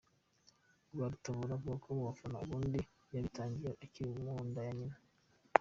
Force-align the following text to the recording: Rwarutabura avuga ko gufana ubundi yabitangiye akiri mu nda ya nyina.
Rwarutabura 0.93 1.51
avuga 1.55 1.75
ko 1.83 1.89
gufana 2.07 2.37
ubundi 2.43 2.79
yabitangiye 3.13 3.69
akiri 3.83 4.09
mu 4.23 4.33
nda 4.49 4.61
ya 4.67 4.73
nyina. 4.79 4.97